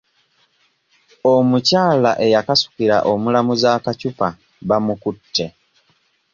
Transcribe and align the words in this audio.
Omukyala 1.33 2.11
eyakasukira 2.25 2.97
omulamuzi 3.11 3.67
akacupa 3.77 4.27
bamukutte. 4.67 5.45